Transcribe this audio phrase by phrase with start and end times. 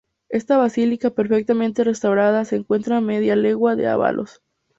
[0.29, 4.41] Esta basílica, perfectamente restaurada, se encuentra a media legua de Ábalos.